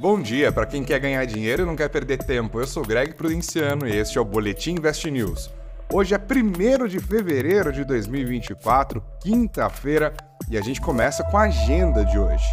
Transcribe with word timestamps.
Bom 0.00 0.22
dia 0.22 0.52
para 0.52 0.64
quem 0.64 0.84
quer 0.84 1.00
ganhar 1.00 1.24
dinheiro 1.24 1.64
e 1.64 1.66
não 1.66 1.74
quer 1.74 1.88
perder 1.88 2.18
tempo. 2.18 2.60
Eu 2.60 2.68
sou 2.68 2.86
Greg 2.86 3.14
Prudenciano 3.14 3.84
e 3.84 3.96
este 3.96 4.16
é 4.16 4.20
o 4.20 4.24
Boletim 4.24 4.76
Invest 4.76 5.10
News. 5.10 5.50
Hoje 5.92 6.14
é 6.14 6.18
1 6.18 6.86
de 6.86 7.00
fevereiro 7.00 7.72
de 7.72 7.84
2024, 7.84 9.02
quinta-feira, 9.20 10.14
e 10.48 10.56
a 10.56 10.60
gente 10.60 10.80
começa 10.80 11.24
com 11.24 11.36
a 11.36 11.46
agenda 11.46 12.04
de 12.04 12.16
hoje. 12.16 12.46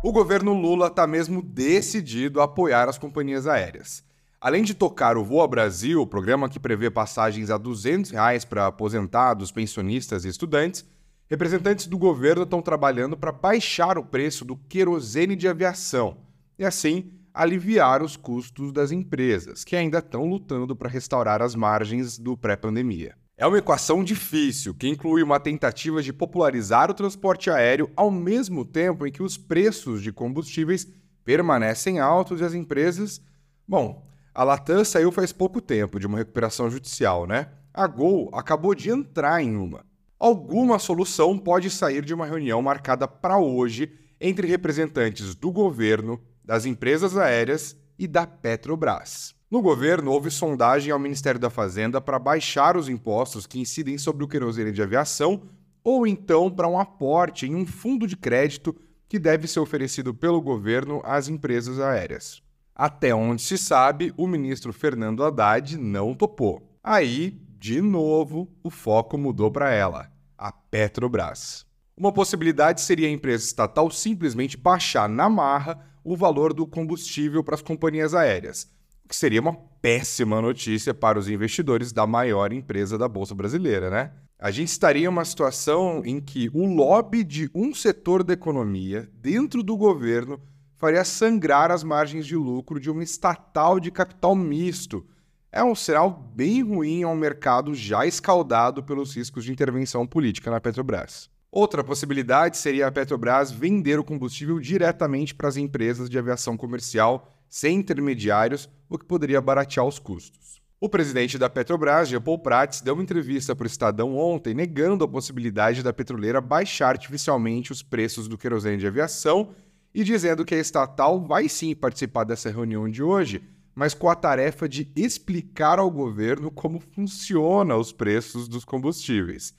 O 0.00 0.12
governo 0.12 0.52
Lula 0.52 0.86
está 0.86 1.08
mesmo 1.08 1.42
decidido 1.42 2.40
a 2.40 2.44
apoiar 2.44 2.88
as 2.88 2.98
companhias 2.98 3.48
aéreas. 3.48 4.04
Além 4.40 4.62
de 4.62 4.74
tocar 4.74 5.16
o 5.16 5.24
Voa 5.24 5.48
Brasil, 5.48 6.06
programa 6.06 6.48
que 6.48 6.60
prevê 6.60 6.88
passagens 6.88 7.50
a 7.50 7.58
200 7.58 8.12
reais 8.12 8.44
para 8.44 8.68
aposentados, 8.68 9.50
pensionistas 9.50 10.24
e 10.24 10.28
estudantes, 10.28 10.86
representantes 11.28 11.88
do 11.88 11.98
governo 11.98 12.44
estão 12.44 12.62
trabalhando 12.62 13.16
para 13.16 13.32
baixar 13.32 13.98
o 13.98 14.04
preço 14.04 14.44
do 14.44 14.54
querosene 14.56 15.34
de 15.34 15.48
aviação 15.48 16.27
e, 16.58 16.64
assim, 16.64 17.12
aliviar 17.32 18.02
os 18.02 18.16
custos 18.16 18.72
das 18.72 18.90
empresas, 18.90 19.62
que 19.62 19.76
ainda 19.76 19.98
estão 19.98 20.26
lutando 20.26 20.74
para 20.74 20.88
restaurar 20.88 21.40
as 21.40 21.54
margens 21.54 22.18
do 22.18 22.36
pré-pandemia. 22.36 23.14
É 23.36 23.46
uma 23.46 23.58
equação 23.58 24.02
difícil, 24.02 24.74
que 24.74 24.88
inclui 24.88 25.22
uma 25.22 25.38
tentativa 25.38 26.02
de 26.02 26.12
popularizar 26.12 26.90
o 26.90 26.94
transporte 26.94 27.48
aéreo 27.48 27.88
ao 27.94 28.10
mesmo 28.10 28.64
tempo 28.64 29.06
em 29.06 29.12
que 29.12 29.22
os 29.22 29.38
preços 29.38 30.02
de 30.02 30.10
combustíveis 30.10 30.88
permanecem 31.24 32.00
altos 32.00 32.40
e 32.40 32.44
as 32.44 32.54
empresas. 32.54 33.22
Bom, 33.66 34.04
a 34.34 34.42
Latam 34.42 34.84
saiu 34.84 35.12
faz 35.12 35.32
pouco 35.32 35.60
tempo 35.60 36.00
de 36.00 36.06
uma 36.06 36.18
recuperação 36.18 36.68
judicial, 36.68 37.28
né? 37.28 37.48
A 37.72 37.86
Gol 37.86 38.28
acabou 38.32 38.74
de 38.74 38.90
entrar 38.90 39.40
em 39.40 39.56
uma. 39.56 39.86
Alguma 40.18 40.80
solução 40.80 41.38
pode 41.38 41.70
sair 41.70 42.04
de 42.04 42.12
uma 42.12 42.26
reunião 42.26 42.60
marcada 42.60 43.06
para 43.06 43.38
hoje 43.38 43.92
entre 44.20 44.48
representantes 44.48 45.36
do 45.36 45.52
governo, 45.52 46.20
das 46.48 46.64
empresas 46.64 47.14
aéreas 47.14 47.76
e 47.98 48.06
da 48.06 48.26
Petrobras. 48.26 49.34
No 49.50 49.60
governo, 49.60 50.10
houve 50.10 50.30
sondagem 50.30 50.90
ao 50.90 50.98
Ministério 50.98 51.38
da 51.38 51.50
Fazenda 51.50 52.00
para 52.00 52.18
baixar 52.18 52.74
os 52.74 52.88
impostos 52.88 53.46
que 53.46 53.60
incidem 53.60 53.98
sobre 53.98 54.24
o 54.24 54.28
querosene 54.28 54.72
de 54.72 54.82
aviação 54.82 55.42
ou 55.84 56.06
então 56.06 56.50
para 56.50 56.66
um 56.66 56.80
aporte 56.80 57.44
em 57.44 57.54
um 57.54 57.66
fundo 57.66 58.06
de 58.06 58.16
crédito 58.16 58.74
que 59.06 59.18
deve 59.18 59.46
ser 59.46 59.60
oferecido 59.60 60.14
pelo 60.14 60.40
governo 60.40 61.02
às 61.04 61.28
empresas 61.28 61.78
aéreas. 61.78 62.42
Até 62.74 63.14
onde 63.14 63.42
se 63.42 63.58
sabe, 63.58 64.14
o 64.16 64.26
ministro 64.26 64.72
Fernando 64.72 65.22
Haddad 65.22 65.76
não 65.76 66.14
topou. 66.14 66.66
Aí, 66.82 67.38
de 67.58 67.82
novo, 67.82 68.50
o 68.62 68.70
foco 68.70 69.18
mudou 69.18 69.50
para 69.50 69.70
ela, 69.70 70.10
a 70.38 70.50
Petrobras. 70.50 71.66
Uma 71.94 72.12
possibilidade 72.12 72.80
seria 72.80 73.08
a 73.08 73.10
empresa 73.12 73.44
estatal 73.44 73.90
simplesmente 73.90 74.56
baixar 74.56 75.10
na 75.10 75.28
marra 75.28 75.86
o 76.12 76.16
valor 76.16 76.54
do 76.54 76.66
combustível 76.66 77.44
para 77.44 77.54
as 77.54 77.62
companhias 77.62 78.14
aéreas, 78.14 78.64
o 79.04 79.08
que 79.08 79.14
seria 79.14 79.40
uma 79.40 79.54
péssima 79.82 80.40
notícia 80.40 80.94
para 80.94 81.18
os 81.18 81.28
investidores 81.28 81.92
da 81.92 82.06
maior 82.06 82.52
empresa 82.52 82.96
da 82.96 83.06
Bolsa 83.06 83.34
Brasileira, 83.34 83.90
né? 83.90 84.12
A 84.38 84.50
gente 84.50 84.68
estaria 84.68 85.04
em 85.04 85.08
uma 85.08 85.24
situação 85.24 86.02
em 86.04 86.20
que 86.20 86.48
o 86.54 86.64
lobby 86.64 87.24
de 87.24 87.50
um 87.54 87.74
setor 87.74 88.22
da 88.22 88.32
economia, 88.32 89.08
dentro 89.14 89.62
do 89.62 89.76
governo, 89.76 90.40
faria 90.76 91.04
sangrar 91.04 91.70
as 91.70 91.82
margens 91.82 92.24
de 92.24 92.36
lucro 92.36 92.78
de 92.78 92.88
uma 92.88 93.02
estatal 93.02 93.80
de 93.80 93.90
capital 93.90 94.34
misto. 94.34 95.04
É 95.50 95.62
um 95.62 95.74
sinal 95.74 96.10
bem 96.34 96.62
ruim 96.62 97.02
a 97.02 97.08
um 97.08 97.16
mercado 97.16 97.74
já 97.74 98.06
escaldado 98.06 98.82
pelos 98.82 99.14
riscos 99.16 99.44
de 99.44 99.52
intervenção 99.52 100.06
política 100.06 100.50
na 100.50 100.60
Petrobras. 100.60 101.28
Outra 101.50 101.82
possibilidade 101.82 102.58
seria 102.58 102.86
a 102.86 102.92
Petrobras 102.92 103.50
vender 103.50 103.98
o 103.98 104.04
combustível 104.04 104.60
diretamente 104.60 105.34
para 105.34 105.48
as 105.48 105.56
empresas 105.56 106.10
de 106.10 106.18
aviação 106.18 106.58
comercial, 106.58 107.32
sem 107.48 107.78
intermediários, 107.78 108.68
o 108.86 108.98
que 108.98 109.06
poderia 109.06 109.40
baratear 109.40 109.86
os 109.86 109.98
custos. 109.98 110.60
O 110.78 110.90
presidente 110.90 111.38
da 111.38 111.48
Petrobras, 111.48 112.08
Jean 112.08 112.20
Paul 112.20 112.38
Prats, 112.38 112.82
deu 112.82 112.92
uma 112.94 113.02
entrevista 113.02 113.56
para 113.56 113.64
o 113.64 113.66
Estadão 113.66 114.16
ontem 114.16 114.52
negando 114.52 115.04
a 115.04 115.08
possibilidade 115.08 115.82
da 115.82 115.92
petroleira 115.92 116.40
baixar 116.40 116.90
artificialmente 116.90 117.72
os 117.72 117.82
preços 117.82 118.28
do 118.28 118.38
querosene 118.38 118.76
de 118.76 118.86
aviação 118.86 119.54
e 119.94 120.04
dizendo 120.04 120.44
que 120.44 120.54
a 120.54 120.58
estatal 120.58 121.18
vai 121.18 121.48
sim 121.48 121.74
participar 121.74 122.24
dessa 122.24 122.50
reunião 122.50 122.88
de 122.88 123.02
hoje, 123.02 123.42
mas 123.74 123.94
com 123.94 124.08
a 124.10 124.14
tarefa 124.14 124.68
de 124.68 124.92
explicar 124.94 125.78
ao 125.78 125.90
governo 125.90 126.50
como 126.50 126.78
funciona 126.78 127.74
os 127.74 127.90
preços 127.90 128.46
dos 128.46 128.64
combustíveis. 128.64 129.54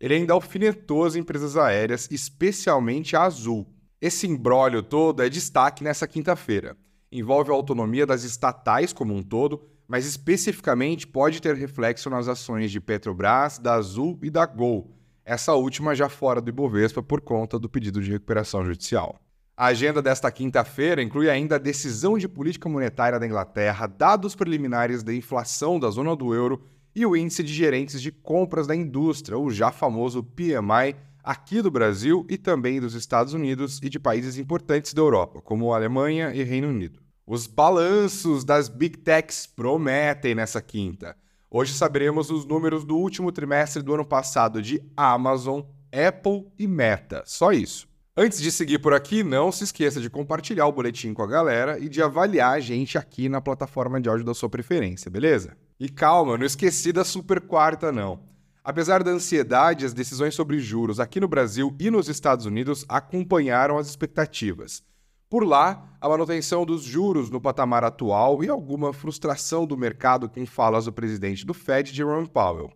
Ele 0.00 0.14
ainda 0.14 0.34
alfinetou 0.34 1.04
as 1.04 1.16
empresas 1.16 1.56
aéreas, 1.56 2.08
especialmente 2.10 3.16
a 3.16 3.22
Azul. 3.22 3.66
Esse 4.00 4.26
embrólio 4.26 4.82
todo 4.82 5.22
é 5.22 5.28
destaque 5.28 5.82
nessa 5.82 6.06
quinta-feira. 6.06 6.76
Envolve 7.10 7.50
a 7.50 7.54
autonomia 7.54 8.04
das 8.04 8.24
estatais 8.24 8.92
como 8.92 9.14
um 9.14 9.22
todo, 9.22 9.68
mas 9.86 10.04
especificamente 10.06 11.06
pode 11.06 11.40
ter 11.40 11.54
reflexo 11.54 12.10
nas 12.10 12.28
ações 12.28 12.70
de 12.70 12.80
Petrobras, 12.80 13.58
da 13.58 13.74
Azul 13.74 14.18
e 14.22 14.30
da 14.30 14.46
Gol, 14.46 14.90
essa 15.24 15.54
última 15.54 15.94
já 15.94 16.08
fora 16.08 16.40
do 16.40 16.48
Ibovespa 16.50 17.02
por 17.02 17.20
conta 17.20 17.58
do 17.58 17.68
pedido 17.68 18.02
de 18.02 18.12
recuperação 18.12 18.64
judicial. 18.64 19.18
A 19.56 19.66
agenda 19.66 20.02
desta 20.02 20.30
quinta-feira 20.32 21.00
inclui 21.00 21.30
ainda 21.30 21.54
a 21.54 21.58
decisão 21.58 22.18
de 22.18 22.28
política 22.28 22.68
monetária 22.68 23.20
da 23.20 23.26
Inglaterra, 23.26 23.86
dados 23.86 24.34
preliminares 24.34 25.02
da 25.02 25.14
inflação 25.14 25.78
da 25.78 25.88
zona 25.90 26.16
do 26.16 26.34
euro 26.34 26.62
e 26.94 27.04
o 27.04 27.16
índice 27.16 27.42
de 27.42 27.52
gerentes 27.52 28.00
de 28.00 28.12
compras 28.12 28.66
da 28.66 28.76
indústria, 28.76 29.38
o 29.38 29.50
já 29.50 29.72
famoso 29.72 30.22
PMI, 30.22 30.96
aqui 31.22 31.62
do 31.62 31.70
Brasil 31.70 32.26
e 32.28 32.36
também 32.36 32.80
dos 32.80 32.94
Estados 32.94 33.32
Unidos 33.32 33.80
e 33.82 33.88
de 33.88 33.98
países 33.98 34.38
importantes 34.38 34.92
da 34.92 35.00
Europa, 35.00 35.40
como 35.40 35.72
Alemanha 35.72 36.32
e 36.34 36.42
Reino 36.42 36.68
Unido. 36.68 37.00
Os 37.26 37.46
balanços 37.46 38.44
das 38.44 38.68
Big 38.68 38.98
Techs 38.98 39.46
prometem 39.46 40.34
nessa 40.34 40.60
quinta. 40.60 41.16
Hoje 41.50 41.72
saberemos 41.72 42.30
os 42.30 42.44
números 42.44 42.84
do 42.84 42.96
último 42.96 43.32
trimestre 43.32 43.82
do 43.82 43.94
ano 43.94 44.04
passado 44.04 44.60
de 44.60 44.82
Amazon, 44.96 45.62
Apple 45.90 46.46
e 46.58 46.66
Meta. 46.66 47.22
Só 47.24 47.52
isso. 47.52 47.88
Antes 48.16 48.40
de 48.40 48.52
seguir 48.52 48.78
por 48.78 48.92
aqui, 48.92 49.24
não 49.24 49.50
se 49.50 49.64
esqueça 49.64 50.00
de 50.00 50.10
compartilhar 50.10 50.66
o 50.66 50.72
boletim 50.72 51.14
com 51.14 51.22
a 51.22 51.26
galera 51.26 51.78
e 51.78 51.88
de 51.88 52.02
avaliar 52.02 52.52
a 52.52 52.60
gente 52.60 52.98
aqui 52.98 53.28
na 53.28 53.40
plataforma 53.40 54.00
de 54.00 54.08
áudio 54.08 54.24
da 54.24 54.34
sua 54.34 54.48
preferência, 54.48 55.10
beleza? 55.10 55.56
E 55.84 55.88
calma, 55.90 56.38
não 56.38 56.46
esqueci 56.46 56.94
da 56.94 57.04
super 57.04 57.42
quarta 57.42 57.92
não. 57.92 58.20
Apesar 58.64 59.02
da 59.02 59.10
ansiedade, 59.10 59.84
as 59.84 59.92
decisões 59.92 60.34
sobre 60.34 60.58
juros 60.58 60.98
aqui 60.98 61.20
no 61.20 61.28
Brasil 61.28 61.76
e 61.78 61.90
nos 61.90 62.08
Estados 62.08 62.46
Unidos 62.46 62.86
acompanharam 62.88 63.76
as 63.76 63.86
expectativas. 63.86 64.82
Por 65.28 65.44
lá, 65.44 65.94
a 66.00 66.08
manutenção 66.08 66.64
dos 66.64 66.82
juros 66.82 67.28
no 67.28 67.38
patamar 67.38 67.84
atual 67.84 68.42
e 68.42 68.48
alguma 68.48 68.94
frustração 68.94 69.66
do 69.66 69.76
mercado 69.76 70.26
com 70.26 70.46
falas 70.46 70.86
do 70.86 70.92
presidente 70.94 71.44
do 71.44 71.52
Fed, 71.52 71.94
Jerome 71.94 72.30
Powell. 72.30 72.72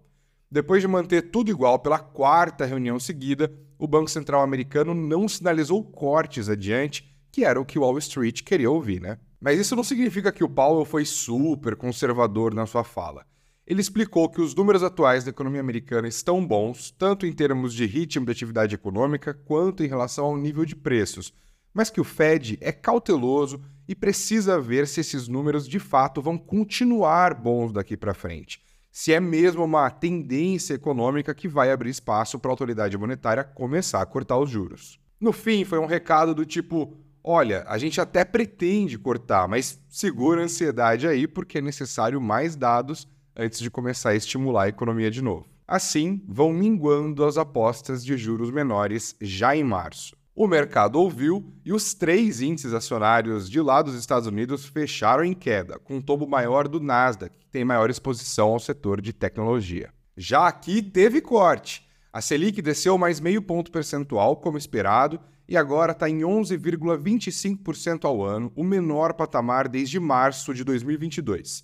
Depois 0.51 0.83
de 0.83 0.89
manter 0.89 1.31
tudo 1.31 1.51
igual 1.51 1.79
pela 1.79 1.99
quarta 1.99 2.67
reunião 2.67 3.01
seguida, 3.01 3.51
o 3.79 3.89
Banco 3.89 4.11
Central 4.11 4.43
americano 4.43 4.93
não 4.93 5.27
sinalizou 5.27 5.83
cortes 5.83 6.51
adiante, 6.51 7.11
que 7.33 7.43
era 7.43 7.59
o 7.59 7.65
que 7.65 7.79
Wall 7.79 7.97
Street 7.97 8.43
queria 8.43 8.71
ouvir, 8.71 9.01
né? 9.01 9.17
Mas 9.41 9.59
isso 9.59 9.77
não 9.77 9.85
significa 9.85 10.33
que 10.33 10.43
o 10.43 10.49
Powell 10.49 10.85
foi 10.85 11.05
super 11.05 11.77
conservador 11.77 12.55
na 12.55 12.67
sua 12.67 12.85
fala. 12.85 13.25
Ele 13.67 13.81
explicou 13.81 14.29
que 14.29 14.41
os 14.41 14.55
números 14.55 14.83
atuais 14.83 15.25
da 15.25 15.31
economia 15.31 15.61
americana 15.61 16.09
estão 16.09 16.45
bons, 16.45 16.91
tanto 16.91 17.27
em 17.27 17.33
termos 17.33 17.75
de 17.75 17.85
ritmo 17.85 18.25
de 18.25 18.33
atividade 18.33 18.75
econômica 18.75 19.35
quanto 19.35 19.85
em 19.85 19.89
relação 19.89 20.25
ao 20.25 20.37
nível 20.37 20.65
de 20.65 20.75
preços, 20.75 21.33
mas 21.73 21.91
que 21.91 22.01
o 22.01 22.05
Fed 22.05 22.59
é 22.61 22.73
cauteloso 22.73 23.61
e 23.87 23.95
precisa 23.95 24.61
ver 24.61 24.87
se 24.87 25.01
esses 25.01 25.29
números 25.29 25.69
de 25.69 25.79
fato 25.79 26.23
vão 26.23 26.39
continuar 26.39 27.35
bons 27.35 27.73
daqui 27.73 27.97
para 27.97 28.15
frente 28.15 28.61
se 28.99 29.13
é 29.13 29.21
mesmo 29.21 29.65
uma 29.65 29.89
tendência 29.91 30.75
econômica 30.75 31.33
que 31.33 31.47
vai 31.47 31.71
abrir 31.71 31.91
espaço 31.91 32.37
para 32.37 32.51
a 32.51 32.53
autoridade 32.53 32.99
monetária 32.99 33.45
começar 33.45 34.03
a 34.03 34.07
cortar 34.07 34.39
os 34.39 34.51
juros. 34.51 34.99
No 35.21 35.33
fim, 35.33 35.65
foi 35.65 35.79
um 35.79 35.87
recado 35.87 36.35
do 36.35 36.45
tipo: 36.45 36.97
olha, 37.29 37.63
a 37.69 37.77
gente 37.77 38.01
até 38.01 38.25
pretende 38.25 38.99
cortar, 38.99 39.47
mas 39.47 39.79
segura 39.87 40.41
a 40.41 40.45
ansiedade 40.45 41.07
aí 41.07 41.29
porque 41.29 41.59
é 41.59 41.61
necessário 41.61 42.19
mais 42.19 42.57
dados 42.57 43.07
antes 43.37 43.59
de 43.59 43.71
começar 43.71 44.11
a 44.11 44.17
estimular 44.17 44.63
a 44.63 44.69
economia 44.69 45.11
de 45.11 45.21
novo. 45.21 45.47
Assim, 45.67 46.23
vão 46.27 46.55
minguando 46.55 47.27
as 47.27 47.37
apostas 47.37 48.03
de 48.03 48.17
juros 48.17 48.51
menores 48.51 49.15
já 49.21 49.55
em 49.55 49.63
março. 49.63 50.17
O 50.35 50.47
mercado 50.47 50.97
ouviu 50.97 51.53
e 51.67 51.71
os 51.71 51.93
três 51.93 52.41
índices 52.41 52.73
acionários 52.73 53.51
de 53.51 53.61
lá 53.61 53.83
dos 53.83 53.95
Estados 53.95 54.27
Unidos 54.27 54.65
fecharam 54.65 55.23
em 55.23 55.35
queda, 55.35 55.79
com 55.79 55.97
um 55.97 56.01
tombo 56.01 56.27
maior 56.27 56.67
do 56.67 56.81
Nasdaq, 56.81 57.37
que 57.37 57.51
tem 57.51 57.63
maior 57.63 57.91
exposição 57.91 58.49
ao 58.49 58.59
setor 58.59 59.03
de 59.03 59.13
tecnologia. 59.13 59.93
Já 60.17 60.49
aqui 60.49 60.81
teve 60.81 61.21
corte. 61.21 61.87
A 62.19 62.21
Selic 62.21 62.61
desceu 62.61 62.99
mais 62.99 63.21
meio 63.21 63.41
ponto 63.41 63.71
percentual, 63.71 64.39
como 64.39 64.59
esperado, 64.59 65.21
e 65.49 65.57
agora 65.57 65.93
está 65.93 66.11
em 66.11 66.23
11,25% 66.23 68.07
ao 68.07 68.25
ano, 68.25 68.51
o 68.57 68.65
menor 68.65 69.15
patamar 69.15 69.69
desde 69.69 70.01
março 70.01 70.53
de 70.53 70.65
2022. 70.65 71.63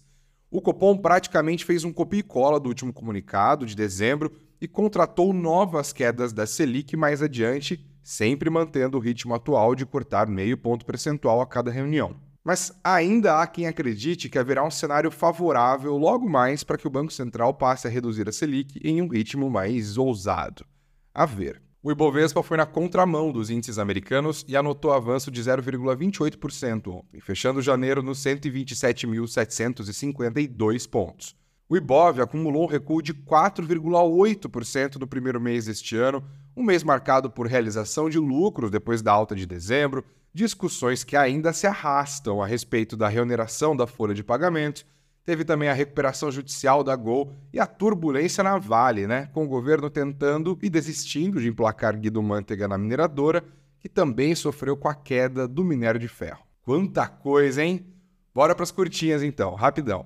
O 0.53 0.61
Copom 0.61 0.97
praticamente 0.97 1.65
fez 1.65 1.83
um 1.83 1.93
copia 1.93 2.21
e 2.21 2.23
cola 2.23 2.61
do 2.61 2.69
último 2.69 2.93
comunicado, 2.93 3.67
de 3.67 3.75
dezembro, 3.75 4.31
e 4.61 4.69
contratou 4.69 5.33
novas 5.33 5.93
quedas 5.93 6.33
da 6.33 6.47
Selic 6.47 6.97
mais 6.97 7.21
adiante 7.21 7.85
sempre 8.05 8.49
mantendo 8.49 8.99
o 8.99 9.01
ritmo 9.01 9.35
atual 9.35 9.75
de 9.75 9.85
cortar 9.85 10.29
meio 10.29 10.57
ponto 10.57 10.85
percentual 10.85 11.41
a 11.41 11.47
cada 11.47 11.71
reunião. 11.71 12.15
Mas 12.45 12.79
ainda 12.85 13.41
há 13.41 13.47
quem 13.47 13.67
acredite 13.67 14.29
que 14.29 14.39
haverá 14.39 14.63
um 14.63 14.71
cenário 14.71 15.11
favorável 15.11 15.97
logo 15.97 16.29
mais 16.29 16.63
para 16.63 16.77
que 16.77 16.87
o 16.87 16.91
Banco 16.91 17.11
Central 17.11 17.55
passe 17.55 17.87
a 17.87 17.91
reduzir 17.91 18.29
a 18.29 18.33
Selic 18.33 18.79
em 18.85 19.01
um 19.01 19.09
ritmo 19.09 19.49
mais 19.49 19.97
ousado. 19.97 20.67
A 21.15 21.25
ver. 21.25 21.63
O 21.83 21.91
Ibovespa 21.91 22.43
foi 22.43 22.57
na 22.57 22.67
contramão 22.67 23.33
dos 23.33 23.51
índices 23.51 23.79
americanos 23.79 24.45
e 24.49 24.57
anotou 24.57 24.93
avanço 24.93 25.31
de 25.31 25.43
0,28% 25.43 26.89
ontem, 26.89 27.21
fechando 27.21 27.61
janeiro 27.61 28.03
nos 28.03 28.19
127.752 28.21 30.89
pontos. 30.89 31.37
O 31.69 31.77
Ibov 31.77 32.21
acumulou 32.21 32.65
um 32.65 32.69
recuo 32.69 33.01
de 33.01 33.15
4,8% 33.15 34.97
no 34.97 35.07
primeiro 35.07 35.41
mês 35.41 35.65
deste 35.65 35.97
ano, 35.97 36.23
um 36.55 36.63
mês 36.63 36.85
marcado 36.85 37.31
por 37.31 37.47
realização 37.47 38.11
de 38.11 38.19
lucros 38.19 38.71
depois 38.71 39.01
da 39.01 39.13
alta 39.13 39.35
de 39.35 39.47
dezembro, 39.47 40.05
discussões 40.33 41.03
que 41.03 41.17
ainda 41.17 41.53
se 41.53 41.67
arrastam 41.67 42.43
a 42.43 42.47
respeito 42.47 42.97
da 42.97 43.09
reoneração 43.09 43.75
da 43.75 43.87
folha 43.87 44.15
de 44.15 44.23
pagamento. 44.23 44.85
Teve 45.25 45.43
também 45.43 45.71
a 45.71 45.73
recuperação 45.73 46.31
judicial 46.31 46.85
da 46.85 46.95
Gol 46.95 47.33
e 47.51 47.59
a 47.59 47.67
turbulência 47.67 48.45
na 48.45 48.59
Vale, 48.59 49.07
né? 49.07 49.31
Com 49.33 49.45
o 49.45 49.49
governo 49.49 49.89
tentando 49.89 50.59
e 50.63 50.69
desistindo 50.69 51.41
de 51.41 51.49
emplacar 51.49 51.99
Guido 51.99 52.23
Mantega 52.23 52.69
na 52.69 52.77
mineradora, 52.77 53.43
que 53.81 53.89
também 53.89 54.35
sofreu 54.35 54.77
com 54.77 54.89
a 54.89 54.95
queda 54.95 55.49
do 55.49 55.65
minério 55.65 55.99
de 55.99 56.09
ferro. 56.09 56.45
Quanta 56.63 57.09
coisa, 57.09 57.65
hein? 57.65 57.87
Bora 58.35 58.55
para 58.55 58.65
as 58.65 58.71
curtinhas 58.71 59.23
então, 59.23 59.55
rapidão. 59.55 60.05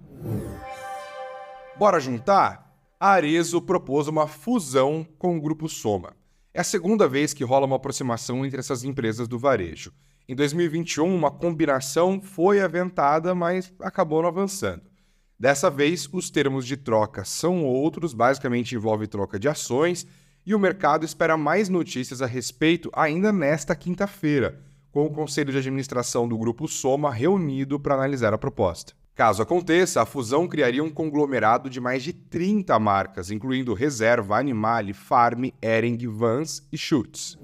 Bora 1.78 2.00
juntar? 2.00 2.76
A 2.98 3.10
Arezo 3.10 3.62
propôs 3.62 4.08
uma 4.08 4.26
fusão 4.26 5.06
com 5.16 5.36
o 5.36 5.40
grupo 5.40 5.68
Soma. 5.68 6.16
É 6.52 6.60
a 6.60 6.64
segunda 6.64 7.06
vez 7.06 7.32
que 7.32 7.44
rola 7.44 7.66
uma 7.66 7.76
aproximação 7.76 8.44
entre 8.44 8.58
essas 8.58 8.82
empresas 8.82 9.28
do 9.28 9.38
varejo. 9.38 9.92
Em 10.28 10.34
2021, 10.34 11.14
uma 11.14 11.30
combinação 11.30 12.20
foi 12.20 12.60
aventada, 12.60 13.32
mas 13.32 13.72
acabou 13.78 14.22
não 14.22 14.28
avançando. 14.28 14.82
Dessa 15.38 15.70
vez, 15.70 16.08
os 16.12 16.30
termos 16.30 16.66
de 16.66 16.76
troca 16.76 17.24
são 17.24 17.64
outros, 17.64 18.12
basicamente 18.12 18.74
envolve 18.74 19.06
troca 19.06 19.38
de 19.38 19.48
ações, 19.48 20.04
e 20.44 20.56
o 20.56 20.58
mercado 20.58 21.04
espera 21.04 21.36
mais 21.36 21.68
notícias 21.68 22.20
a 22.20 22.26
respeito 22.26 22.90
ainda 22.92 23.30
nesta 23.30 23.76
quinta-feira, 23.76 24.60
com 24.90 25.06
o 25.06 25.12
conselho 25.12 25.52
de 25.52 25.58
administração 25.58 26.26
do 26.26 26.36
grupo 26.36 26.66
Soma 26.66 27.12
reunido 27.12 27.78
para 27.78 27.94
analisar 27.94 28.34
a 28.34 28.38
proposta. 28.38 28.97
Caso 29.18 29.42
aconteça, 29.42 30.00
a 30.00 30.06
fusão 30.06 30.46
criaria 30.46 30.84
um 30.84 30.88
conglomerado 30.88 31.68
de 31.68 31.80
mais 31.80 32.04
de 32.04 32.12
30 32.12 32.78
marcas, 32.78 33.32
incluindo 33.32 33.74
Reserva, 33.74 34.38
Animale, 34.38 34.92
Farm, 34.92 35.46
Ering, 35.60 35.98
Vans 36.06 36.64
e 36.72 36.78
Schutz. 36.78 37.36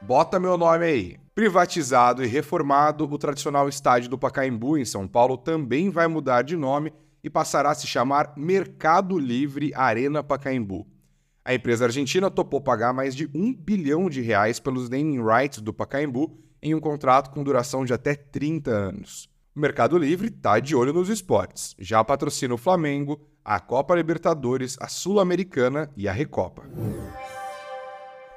Bota 0.00 0.40
meu 0.40 0.56
nome 0.56 0.86
aí. 0.86 1.16
Privatizado 1.34 2.24
e 2.24 2.26
reformado, 2.26 3.04
o 3.04 3.18
tradicional 3.18 3.68
estádio 3.68 4.08
do 4.08 4.16
Pacaembu, 4.16 4.78
em 4.78 4.86
São 4.86 5.06
Paulo, 5.06 5.36
também 5.36 5.90
vai 5.90 6.08
mudar 6.08 6.40
de 6.40 6.56
nome 6.56 6.90
e 7.22 7.28
passará 7.28 7.72
a 7.72 7.74
se 7.74 7.86
chamar 7.86 8.32
Mercado 8.38 9.18
Livre 9.18 9.70
Arena 9.74 10.24
Pacaembu. 10.24 10.86
A 11.44 11.52
empresa 11.52 11.84
argentina 11.84 12.30
topou 12.30 12.62
pagar 12.62 12.94
mais 12.94 13.14
de 13.14 13.28
um 13.34 13.52
bilhão 13.52 14.08
de 14.08 14.22
reais 14.22 14.58
pelos 14.58 14.88
naming 14.88 15.22
rights 15.22 15.60
do 15.60 15.74
Pacaembu 15.74 16.40
em 16.62 16.74
um 16.74 16.80
contrato 16.80 17.28
com 17.28 17.44
duração 17.44 17.84
de 17.84 17.92
até 17.92 18.14
30 18.14 18.70
anos. 18.70 19.33
O 19.56 19.60
Mercado 19.60 19.96
Livre 19.96 20.26
está 20.26 20.58
de 20.58 20.74
olho 20.74 20.92
nos 20.92 21.08
esportes. 21.08 21.76
Já 21.78 22.02
patrocina 22.02 22.54
o 22.54 22.58
Flamengo, 22.58 23.20
a 23.44 23.60
Copa 23.60 23.94
Libertadores, 23.94 24.76
a 24.80 24.88
Sul-Americana 24.88 25.88
e 25.96 26.08
a 26.08 26.12
Recopa. 26.12 26.64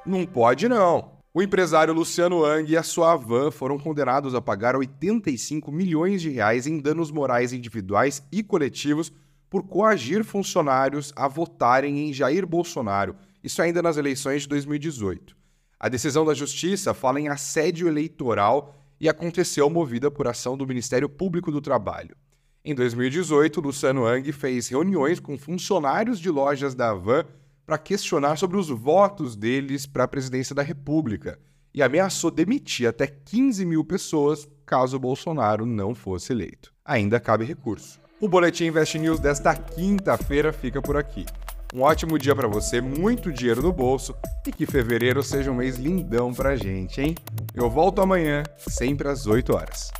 Não 0.05 0.27
pode 0.27 0.69
não. 0.69 1.17
O 1.33 1.41
empresário 1.41 1.91
Luciano 1.91 2.45
Ang 2.45 2.71
e 2.71 2.77
a 2.77 2.83
sua 2.83 3.15
van 3.15 3.49
foram 3.49 3.79
condenados 3.79 4.35
a 4.35 4.41
pagar 4.41 4.75
85 4.75 5.71
milhões 5.71 6.21
de 6.21 6.29
reais 6.29 6.67
em 6.67 6.77
danos 6.77 7.09
morais 7.09 7.51
individuais 7.51 8.21
e 8.31 8.43
coletivos 8.43 9.11
por 9.49 9.63
coagir 9.63 10.23
funcionários 10.23 11.11
a 11.15 11.27
votarem 11.27 12.07
em 12.07 12.13
Jair 12.13 12.45
Bolsonaro, 12.45 13.15
isso 13.43 13.59
ainda 13.59 13.81
nas 13.81 13.97
eleições 13.97 14.43
de 14.43 14.49
2018. 14.49 15.35
A 15.79 15.89
decisão 15.89 16.23
da 16.23 16.35
Justiça 16.35 16.93
fala 16.93 17.19
em 17.19 17.27
assédio 17.27 17.87
eleitoral 17.87 18.75
e 18.99 19.07
aconteceu 19.07 19.69
movida 19.69 20.09
por 20.09 20.27
ação 20.27 20.57
do 20.57 20.67
Ministério 20.67 21.07
Público 21.07 21.51
do 21.51 21.61
Trabalho. 21.61 22.15
Em 22.63 22.75
2018, 22.75 23.61
Luciano 23.61 24.05
Ang 24.05 24.31
fez 24.31 24.67
reuniões 24.67 25.19
com 25.19 25.37
funcionários 25.37 26.19
de 26.19 26.29
lojas 26.29 26.75
da 26.75 26.93
Van 26.93 27.25
para 27.65 27.77
questionar 27.77 28.37
sobre 28.37 28.57
os 28.57 28.69
votos 28.69 29.35
deles 29.35 29.85
para 29.85 30.03
a 30.03 30.07
presidência 30.07 30.55
da 30.55 30.61
República 30.61 31.39
e 31.73 31.81
ameaçou 31.83 32.31
demitir 32.31 32.87
até 32.87 33.07
15 33.07 33.63
mil 33.65 33.83
pessoas 33.85 34.47
caso 34.65 34.99
Bolsonaro 34.99 35.65
não 35.65 35.93
fosse 35.93 36.33
eleito. 36.33 36.73
Ainda 36.83 37.19
cabe 37.19 37.45
recurso. 37.45 37.99
O 38.19 38.27
Boletim 38.27 38.65
Invest 38.65 38.97
News 38.97 39.19
desta 39.19 39.55
quinta-feira 39.55 40.51
fica 40.51 40.81
por 40.81 40.97
aqui. 40.97 41.25
Um 41.73 41.81
ótimo 41.81 42.17
dia 42.17 42.33
para 42.33 42.47
você, 42.47 42.79
muito 42.79 43.31
dinheiro 43.31 43.61
no 43.61 43.73
bolso 43.73 44.15
e 44.45 44.51
que 44.51 44.65
fevereiro 44.65 45.21
seja 45.21 45.51
um 45.51 45.55
mês 45.55 45.75
lindão 45.75 46.33
pra 46.33 46.55
gente, 46.55 47.01
hein? 47.01 47.15
Eu 47.53 47.69
volto 47.69 48.01
amanhã, 48.01 48.43
sempre 48.57 49.09
às 49.09 49.27
8 49.27 49.53
horas. 49.53 49.91